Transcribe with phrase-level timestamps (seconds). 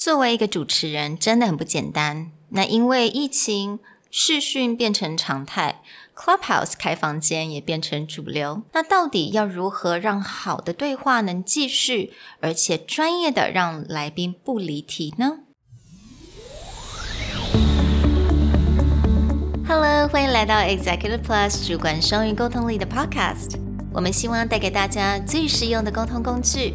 [0.00, 2.30] 作为一个主持人，真的很不简单。
[2.48, 5.82] 那因为疫情，视讯变成常态
[6.16, 8.62] ，Clubhouse 开房间也变成主流。
[8.72, 15.40] 那到底要如何让好的对话能继续，而且专业的让来宾不离题呢
[19.68, 23.58] ？Hello，欢迎来到 Executive Plus 主管双语沟通力的 Podcast。
[23.92, 26.74] 我们希望带给大家最实用的沟通工具，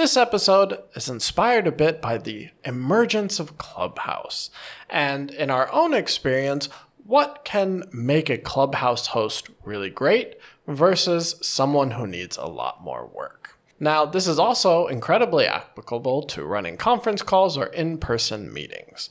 [0.00, 4.48] This episode is inspired a bit by the emergence of Clubhouse,
[4.88, 6.70] and in our own experience,
[7.04, 13.06] what can make a clubhouse host really great versus someone who needs a lot more
[13.06, 13.58] work.
[13.78, 19.10] Now, this is also incredibly applicable to running conference calls or in person meetings.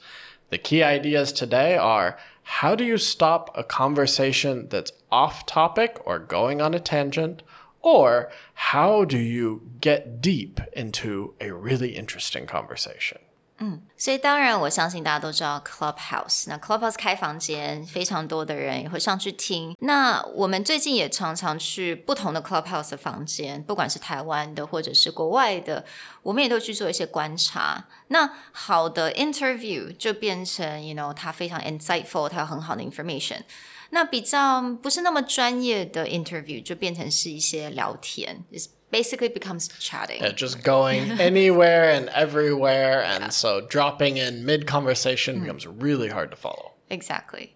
[0.50, 6.18] The key ideas today are how do you stop a conversation that's off topic or
[6.18, 7.44] going on a tangent?
[7.81, 13.19] Or how do you get deep into a really interesting conversation?
[13.59, 16.47] 嗯，所以当然，我相信大家都知道 Clubhouse。
[16.49, 19.77] 那 Clubhouse 开房间，非常多的人也会上去听。
[19.79, 25.85] 那我们最近也常常去不同的 Clubhouse 的房间，不管是台湾的或者是国外的，
[26.23, 27.85] 我们也都去做一些观察。
[28.09, 33.43] 那好的 interview 就变成，you know，它非常 insightful，它有很好的 information。
[33.92, 38.44] 那比较不是那么专业的 interview 就变成是一些聊天。
[38.92, 40.20] basically becomes chatting.
[40.20, 43.04] Yeah, just going anywhere and everywhere.
[43.04, 43.30] And yeah.
[43.30, 45.42] so dropping in mid conversation mm.
[45.44, 46.72] becomes really hard to follow.
[46.90, 47.50] Exactly.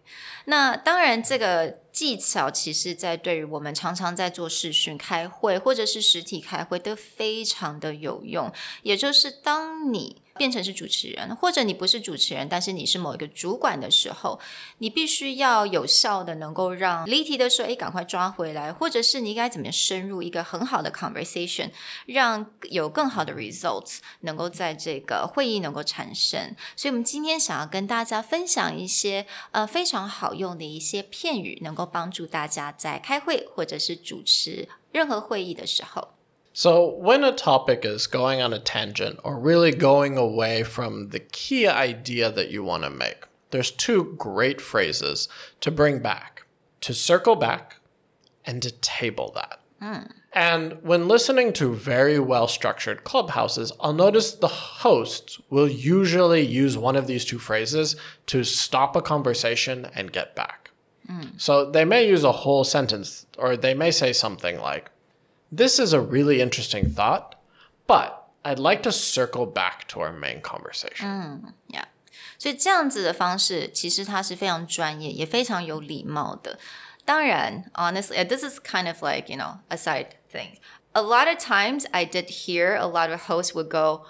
[0.45, 8.51] 那当然，这个技巧其实，在对于我们常常在做视讯开会或者是实体开会都非常的有用。
[8.83, 14.39] 也就是当你变成是主持人，或者你不是主持人，但是你是某一个主管的时候，
[14.79, 21.69] 你必须要有效的能够让离题的时候，哎，赶快抓回来，或者是你应该怎么样深入一个很好的 conversation，
[22.05, 26.55] 让有更好的 results 能够在这个会议能够产生。
[26.75, 36.09] 所以，我们今天想要跟大家分享一些呃非常好用的一些片语，能够帮助大家在开会或者是主持任何会议的时候。
[36.55, 41.67] So, when a topic is going on a tangent or really going away from the key
[41.67, 45.27] idea that you want to make, there's two great phrases
[45.61, 46.33] to bring back
[46.83, 47.77] to circle back
[48.45, 49.61] and to table that.
[49.81, 50.11] Mm.
[50.33, 56.77] And when listening to very well structured clubhouses, I'll notice the hosts will usually use
[56.77, 57.95] one of these two phrases
[58.27, 60.71] to stop a conversation and get back.
[61.09, 61.39] Mm.
[61.39, 64.91] So they may use a whole sentence or they may say something like,
[65.52, 67.34] this is a really interesting thought,
[67.86, 71.06] but I'd like to circle back to our main conversation.
[71.06, 71.84] 嗯，Yeah，
[72.38, 76.58] 所以这样子的方式其实它是非常专业，也非常有礼貌的。
[77.04, 80.58] 当然，honestly, this is kind of like you know a side thing.
[80.92, 84.02] A lot of times, I did hear a lot of hosts would go.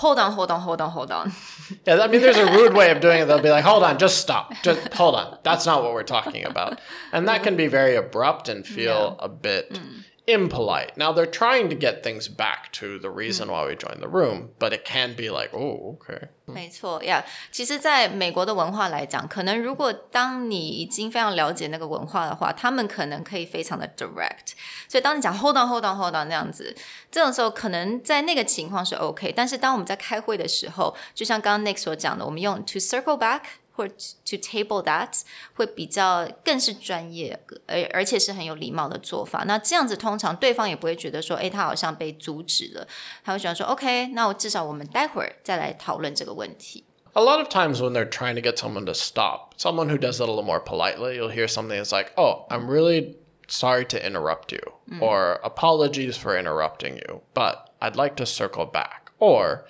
[0.00, 1.32] Hold on, hold on, hold on, hold on.
[1.86, 3.26] yeah, I mean, there's a rude way of doing it.
[3.26, 4.52] They'll be like, hold on, just stop.
[4.62, 5.38] Just hold on.
[5.42, 6.78] That's not what we're talking about.
[7.12, 9.24] And that can be very abrupt and feel yeah.
[9.24, 10.96] a bit mm impolite.
[10.96, 14.50] Now they're trying to get things back to the reason why we joined the room,
[14.58, 16.28] but it can be like, oh, okay.
[16.46, 24.54] 没错呀，其实，在美国的文化来讲，可能如果当你已经非常了解那个文化的话，他们可能可以非常的 direct。
[24.88, 26.74] 所以，当你讲 hold on hold on hold on 那样子，
[27.10, 29.32] 这种时候可能在那个情况是 OK。
[29.36, 33.42] 但是，当我们在开会的时候，就像刚刚 Nick 所讲的，我们用 to circle back。
[33.80, 35.20] 或 to table that
[35.54, 39.44] 会比较更是专业，而而且是很有礼貌的做法。
[39.46, 42.86] 那这样子通常对方也不会觉得说，哎，他好像被阻止了，
[43.22, 46.84] 他会想说，OK，那我至少我们待会儿再来讨论这个问题。
[47.12, 50.22] A lot of times when they're trying to get someone to stop, someone who does it
[50.22, 53.16] a little more politely, you'll hear something that's like, "Oh, I'm really
[53.48, 55.00] sorry to interrupt you," mm.
[55.00, 59.64] or "Apologies for interrupting you, but I'd like to circle back," or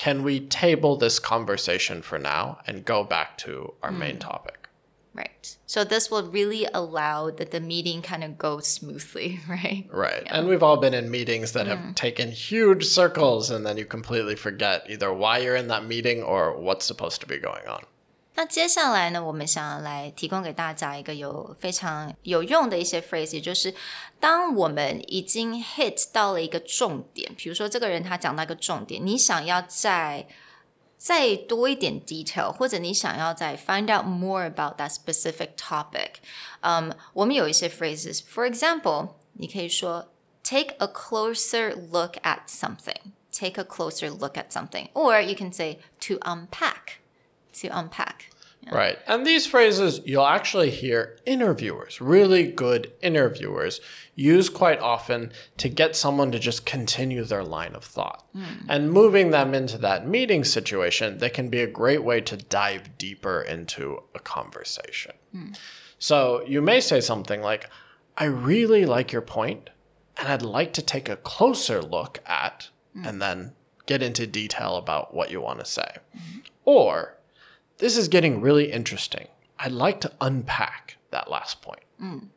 [0.00, 4.20] can we table this conversation for now and go back to our main mm.
[4.20, 4.66] topic?
[5.12, 5.58] Right.
[5.66, 9.86] So this will really allow that the meeting kind of go smoothly, right?
[9.92, 10.22] Right.
[10.24, 14.36] And we've all been in meetings that have taken huge circles and then you completely
[14.36, 17.84] forget either why you're in that meeting or what's supposed to be going on.
[18.39, 23.73] 那接下来呢，我们想要来提供给大家一个有非常有用的一些 phrase，也就是
[24.19, 30.27] 当我们已经 hit 到了一个重点，比如说这个人他讲到一个重点，你想要再
[30.97, 36.15] 再多一点 detail，或者你想要再 find out more about that specific topic，
[36.59, 40.11] 嗯，我们有一些 phrases。For example，你可以说
[40.43, 45.79] take a closer look at something。Take a closer look at something, or you can say
[46.07, 47.01] to unpack.
[47.52, 48.30] To unpack.
[48.70, 48.98] Right.
[49.06, 53.80] And these phrases you'll actually hear interviewers, really good interviewers,
[54.14, 58.24] use quite often to get someone to just continue their line of thought.
[58.32, 58.68] Hmm.
[58.68, 62.98] And moving them into that meeting situation, they can be a great way to dive
[62.98, 65.12] deeper into a conversation.
[65.32, 65.52] Hmm.
[65.98, 67.68] So you may say something like,
[68.16, 69.70] I really like your point,
[70.18, 73.06] and I'd like to take a closer look at, hmm.
[73.06, 73.52] and then
[73.86, 75.96] get into detail about what you want to say.
[76.64, 77.16] Or,
[77.80, 79.28] this is getting really interesting.
[79.58, 81.82] I'd like to unpack that last point.
[82.00, 82.28] Mm.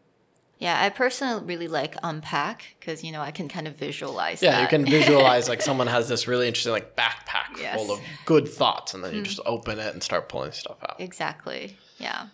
[0.59, 4.41] Yeah, I personally really like unpack because you know I can kind of visualize.
[4.41, 4.61] Yeah, that.
[4.61, 7.75] you can visualize like someone has this really interesting like backpack Yes.
[7.75, 9.25] full of good thoughts, and then you hmm.
[9.25, 10.95] just open it and start pulling stuff out.
[10.99, 11.77] exactly.
[11.97, 12.27] Yeah.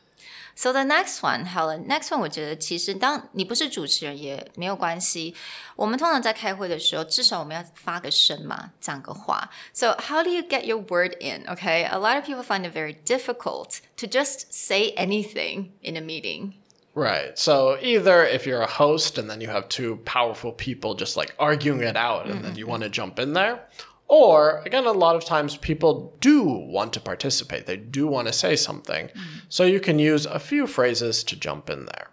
[0.57, 5.35] So the next one，好了，next one，我觉得其实当你不是主持人也没有关系。
[5.75, 9.51] 我们通常在开会的时候，至少我们要发个声嘛，讲个话。
[9.73, 11.45] So how do you get your word in?
[11.47, 16.01] Okay, a lot of people find it very difficult to just say anything in a
[16.01, 16.53] meeting.
[16.95, 17.37] Right.
[17.37, 21.35] So either if you're a host and then you have two powerful people just like
[21.41, 23.67] arguing it out and then you want to jump in there,
[24.09, 27.67] or again, a lot of times people do want to participate.
[27.67, 29.11] They do want to say something.
[29.49, 32.11] So you can use a few phrases to jump in there.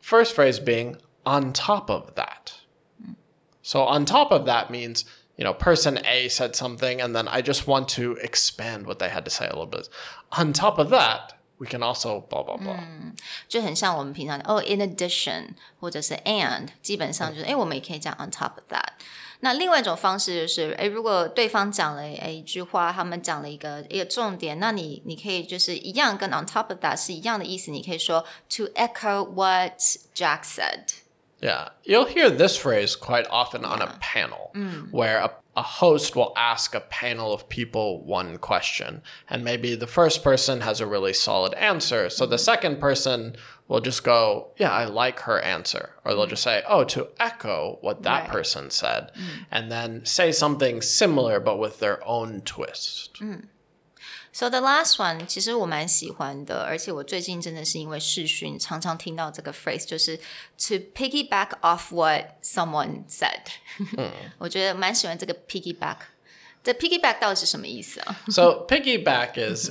[0.00, 2.54] First phrase being on top of that.
[3.62, 5.04] So on top of that means,
[5.36, 9.08] you know, person A said something and then I just want to expand what they
[9.08, 9.88] had to say a little bit.
[10.32, 12.78] On top of that, we can also blah blah blah.
[13.48, 15.50] 就很像我们平常哦，in addition
[15.80, 18.90] 或者是 and，基本上就是哎，诶我们也可以讲 on top of that。
[19.40, 29.78] 那另外一种方式就是，哎，如果对方讲了哎一句话，他们讲了一个一个重点，那你你可以就是一样跟 on top of that 是一样的意思，你可以说 to echo what
[30.14, 30.94] Jack said。
[31.40, 34.52] Yeah, you'll hear this phrase quite often on a panel
[34.90, 39.86] where a, a host will ask a panel of people one question, and maybe the
[39.86, 42.08] first person has a really solid answer.
[42.08, 43.36] So the second person
[43.68, 45.90] will just go, Yeah, I like her answer.
[46.04, 48.30] Or they'll just say, Oh, to echo what that Right.
[48.30, 49.10] person said,
[49.50, 53.10] and then say something similar but with their own twist.
[54.32, 60.16] So the last one，其实我蛮喜欢的，而且我最近真的是因为视讯常常听到这个 phrase，就是
[60.58, 63.44] to piggyback off what someone said。
[64.38, 65.98] 我觉得蛮喜欢这个 piggyback。
[66.64, 68.20] 这 piggyback 到底是什么意思啊？
[68.28, 69.70] So piggyback is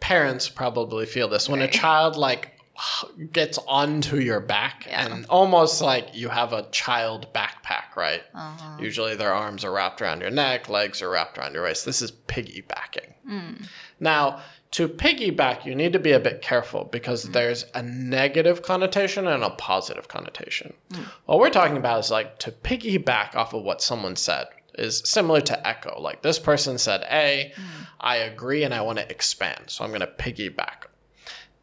[0.00, 1.72] parents probably feel this when a Right.
[1.72, 2.50] child like
[3.31, 5.05] gets onto your back Yeah.
[5.05, 8.23] and almost like you have a child backpack, right?
[8.33, 8.77] Uh-huh.
[8.79, 11.85] Usually their arms are wrapped around your neck, legs are wrapped around your waist.
[11.85, 13.13] This is piggybacking.
[13.27, 13.63] Hmm.
[13.99, 14.41] Now,
[14.71, 17.31] to piggyback, you need to be a bit careful because hmm.
[17.31, 20.73] there's a negative connotation and a positive connotation.
[20.93, 21.03] Hmm.
[21.25, 25.41] What we're talking about is like to piggyback off of what someone said is similar
[25.41, 25.99] to echo.
[25.99, 27.51] Like this person said A,
[27.99, 29.65] I agree and I want to expand.
[29.67, 30.85] So I'm going to piggyback.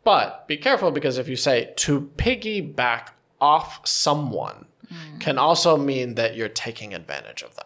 [0.03, 3.07] But be careful because if you say to piggyback
[3.39, 4.65] off someone
[5.19, 7.65] can also mean that you're taking advantage of them.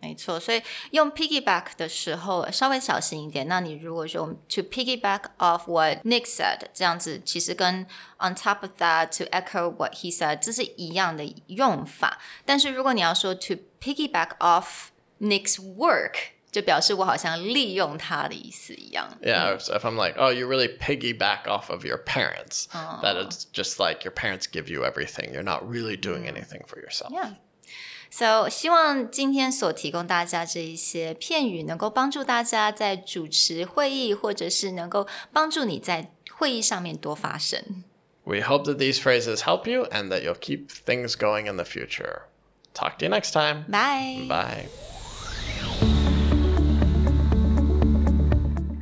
[0.00, 3.48] 没错，所以用 piggyback 的时候稍微小心一点。
[3.48, 7.86] 那你如果说 to piggyback off what Nick said，这样子其实跟
[8.18, 12.18] on top of that to echo what he said 这是一样的用法。
[12.44, 14.88] 但是如果你要说 to piggyback off
[15.20, 16.16] Nick's work，
[16.56, 19.08] 就表示我好像利用他的意思一样。
[19.22, 22.66] Yeah, if, if I'm like, oh, you really piggyback off of your parents,
[23.02, 25.32] that it's just like your parents give you everything.
[25.32, 27.10] You're not really doing anything for yourself.
[27.12, 27.36] Yeah.
[28.10, 37.84] So，希望今天所提供大家这一些片语，能够帮助大家在主持会议，或者是能够帮助你在会议上面多发声。
[38.24, 41.64] We hope that these phrases help you and that you'll keep things going in the
[41.64, 42.24] future.
[42.74, 43.64] Talk to you next time.
[43.70, 44.28] Bye。
[44.28, 44.95] Bye.